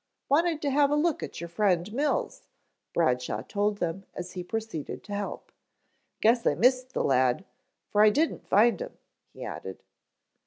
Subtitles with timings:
[0.29, 2.47] "Wanted to have a look at your friend Mills,"
[2.91, 5.51] Bradshaw told them as he proceeded to help.
[6.21, 7.45] "Guess I missed the lad,
[7.91, 8.97] for I didn't find him,"
[9.31, 9.83] he added.